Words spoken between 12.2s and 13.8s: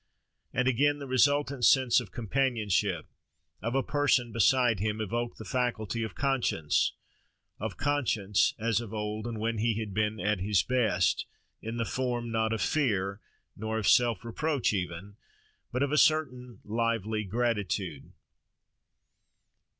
not of fear, nor